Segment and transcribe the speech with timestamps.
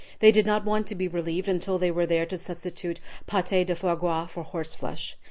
[0.17, 3.67] They did not want it to be relieved until they were there to substitute pate
[3.67, 5.15] de foie gras for horseflesh.